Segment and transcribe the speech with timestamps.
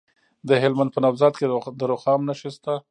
[0.47, 1.45] د هلمند په نوزاد کې
[1.79, 2.73] د رخام نښې شته.